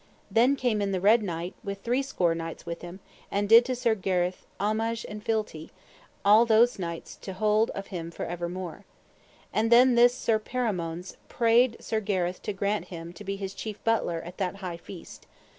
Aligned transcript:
Then 0.31 0.55
came 0.55 0.81
in 0.81 0.91
the 0.91 0.99
Red 0.99 1.21
Knight, 1.21 1.53
with 1.63 1.83
three 1.83 2.01
score 2.01 2.33
knights 2.33 2.65
with 2.65 2.81
him, 2.81 3.01
and 3.29 3.47
did 3.47 3.63
to 3.65 3.75
Sir 3.75 3.93
Gareth 3.93 4.47
homage 4.59 5.05
and 5.07 5.23
fealty, 5.23 5.65
and 5.69 5.69
all 6.25 6.43
those 6.43 6.79
knights 6.79 7.15
to 7.17 7.33
hold 7.33 7.69
of 7.75 7.85
him 7.93 8.09
for 8.09 8.25
evermore. 8.25 8.83
And 9.53 9.71
then 9.71 9.93
this 9.93 10.15
Sir 10.15 10.39
Perimones 10.39 11.17
prayed 11.29 11.77
Sir 11.81 11.99
Gareth 11.99 12.41
to 12.41 12.51
grant 12.51 12.85
him 12.85 13.13
to 13.13 13.23
be 13.23 13.35
his 13.35 13.53
chief 13.53 13.77
butler 13.83 14.21
at 14.25 14.37
that 14.39 14.55
high 14.55 14.77
feast. 14.77 15.27